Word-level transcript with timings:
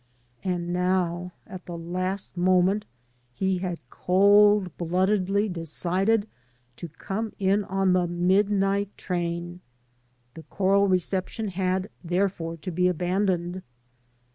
And 0.43 0.73
now, 0.73 1.31
at 1.45 1.67
the 1.67 1.77
last 1.77 2.35
moment, 2.35 2.85
he 3.35 3.59
had 3.59 3.77
cold 3.91 4.75
bloodedly 4.75 5.47
decided 5.47 6.27
to 6.77 6.87
come 6.87 7.33
in 7.37 7.63
on 7.65 7.93
the 7.93 8.07
midnight 8.07 8.97
train. 8.97 9.59
The 10.33 10.41
choral 10.41 10.87
reception 10.87 11.49
had, 11.49 11.87
therefore, 12.03 12.57
to 12.57 12.71
be 12.71 12.87
abandoned. 12.87 13.61